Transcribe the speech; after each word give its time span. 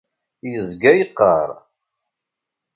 Yezga 0.51 0.91
yeqqar. 0.99 1.49